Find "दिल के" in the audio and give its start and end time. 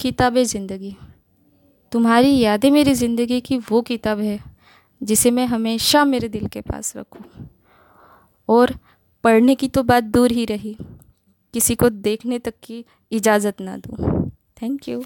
6.28-6.60